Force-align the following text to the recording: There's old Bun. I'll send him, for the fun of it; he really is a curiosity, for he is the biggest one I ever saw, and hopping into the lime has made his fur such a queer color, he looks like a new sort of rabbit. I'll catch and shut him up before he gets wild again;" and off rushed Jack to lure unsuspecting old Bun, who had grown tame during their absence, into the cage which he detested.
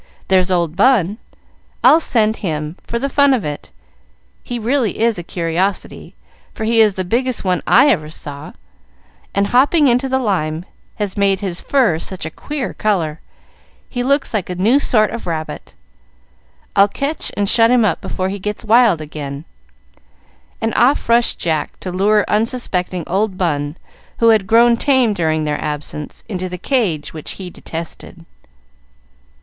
There's 0.29 0.49
old 0.49 0.75
Bun. 0.75 1.19
I'll 1.83 1.99
send 1.99 2.37
him, 2.37 2.75
for 2.81 2.97
the 2.97 3.07
fun 3.07 3.35
of 3.35 3.45
it; 3.45 3.69
he 4.41 4.57
really 4.57 4.99
is 4.99 5.19
a 5.19 5.23
curiosity, 5.23 6.15
for 6.55 6.63
he 6.63 6.81
is 6.81 6.95
the 6.95 7.03
biggest 7.05 7.43
one 7.43 7.61
I 7.67 7.87
ever 7.89 8.09
saw, 8.09 8.53
and 9.35 9.45
hopping 9.45 9.87
into 9.87 10.09
the 10.09 10.17
lime 10.17 10.65
has 10.95 11.15
made 11.17 11.41
his 11.41 11.61
fur 11.61 11.99
such 11.99 12.25
a 12.25 12.31
queer 12.31 12.73
color, 12.73 13.19
he 13.87 14.01
looks 14.01 14.33
like 14.33 14.49
a 14.49 14.55
new 14.55 14.79
sort 14.79 15.11
of 15.11 15.27
rabbit. 15.27 15.75
I'll 16.75 16.87
catch 16.87 17.31
and 17.37 17.47
shut 17.47 17.69
him 17.69 17.85
up 17.85 18.01
before 18.01 18.29
he 18.29 18.39
gets 18.39 18.65
wild 18.65 19.01
again;" 19.01 19.45
and 20.59 20.73
off 20.73 21.09
rushed 21.09 21.37
Jack 21.37 21.79
to 21.81 21.91
lure 21.91 22.25
unsuspecting 22.27 23.03
old 23.05 23.37
Bun, 23.37 23.77
who 24.17 24.29
had 24.29 24.47
grown 24.47 24.77
tame 24.77 25.13
during 25.13 25.43
their 25.43 25.61
absence, 25.63 26.23
into 26.27 26.49
the 26.49 26.57
cage 26.57 27.13
which 27.13 27.33
he 27.33 27.51
detested. 27.51 28.25